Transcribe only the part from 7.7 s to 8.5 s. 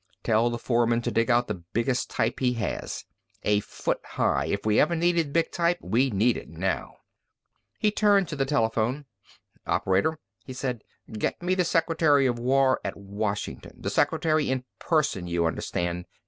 He turned to the